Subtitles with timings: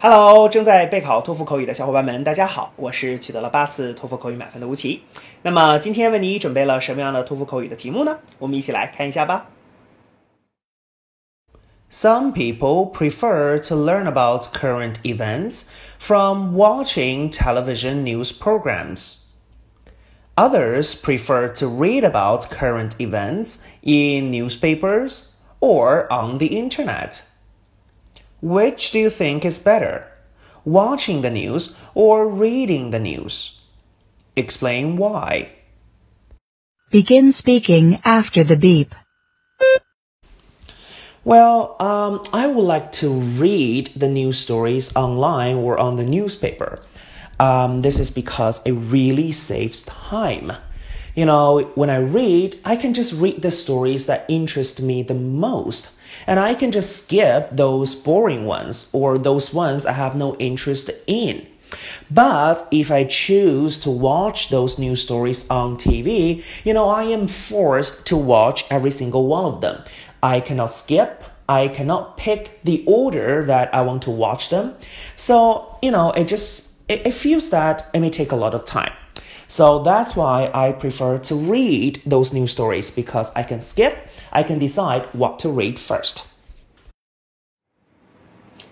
[0.00, 5.02] Hello，正在备考托福口语的小伙伴们，大家好，我是取得了八次托福口语满分的吴奇。
[5.42, 8.18] 那么今天为你准备了什么样的托福口语的题目呢？
[8.38, 9.46] 我们一起来看一下吧。
[11.90, 15.62] Some people prefer to learn about current events
[15.98, 19.22] from watching television news programs.
[20.34, 25.28] Others prefer to read about current events in newspapers
[25.60, 27.22] or on the internet.
[28.41, 30.07] Which do you think is better?
[30.63, 33.59] Watching the news or reading the news?
[34.35, 35.51] Explain why.
[36.91, 38.95] Begin speaking after the beep.
[41.25, 46.79] Well, um, I would like to read the news stories online or on the newspaper.
[47.39, 50.53] Um, this is because it really saves time.
[51.15, 55.13] You know, when I read, I can just read the stories that interest me the
[55.13, 55.98] most.
[56.27, 60.89] And I can just skip those boring ones or those ones I have no interest
[61.07, 61.45] in.
[62.09, 67.27] But if I choose to watch those news stories on TV, you know, I am
[67.27, 69.83] forced to watch every single one of them.
[70.21, 71.23] I cannot skip.
[71.47, 74.75] I cannot pick the order that I want to watch them.
[75.15, 78.65] So, you know, it just, it, it feels that it may take a lot of
[78.65, 78.93] time.
[79.47, 83.93] So that's why I prefer to read those news stories because I can skip,
[84.29, 86.23] I can decide what to read first.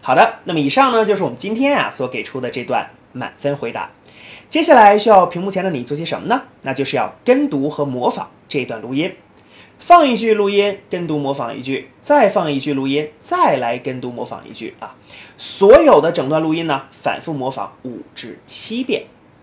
[0.00, 3.90] 好的，那么以上呢就是我们今天啊所给出的这段满分回答。
[4.48, 6.42] 接下来需要屏幕前的你做些什么呢？
[6.62, 9.14] 那就是要跟读和模仿这段录音。
[9.78, 14.96] 放一句录音，跟读模仿一句，再放一句录音，再来跟读模仿一句啊！
[15.36, 19.06] 所有的整段录音呢，反复模仿五至七遍。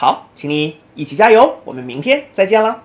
[0.00, 2.84] 好，请你一起加油，我们明天再见了。